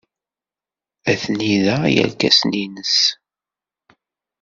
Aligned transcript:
Atni 1.11 1.53
da 1.65 1.77
yerkasen-nnes. 1.93 2.97